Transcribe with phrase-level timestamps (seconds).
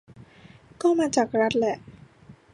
[0.81, 1.77] ก็มาจากรัฐแหละ